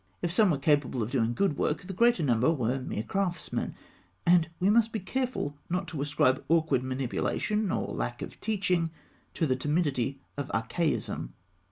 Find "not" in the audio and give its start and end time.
5.69-5.87